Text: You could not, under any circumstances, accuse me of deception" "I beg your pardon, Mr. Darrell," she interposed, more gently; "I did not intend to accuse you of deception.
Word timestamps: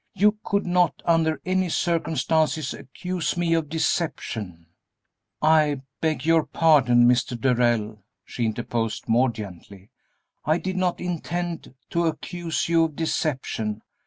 You 0.15 0.39
could 0.43 0.65
not, 0.65 1.03
under 1.05 1.39
any 1.45 1.69
circumstances, 1.69 2.73
accuse 2.73 3.37
me 3.37 3.53
of 3.53 3.69
deception" 3.69 4.65
"I 5.43 5.81
beg 6.01 6.25
your 6.25 6.43
pardon, 6.43 7.05
Mr. 7.07 7.39
Darrell," 7.39 8.01
she 8.25 8.45
interposed, 8.45 9.07
more 9.07 9.29
gently; 9.29 9.91
"I 10.43 10.57
did 10.57 10.75
not 10.75 10.99
intend 10.99 11.75
to 11.91 12.07
accuse 12.07 12.67
you 12.67 12.85
of 12.85 12.95
deception. 12.95 13.83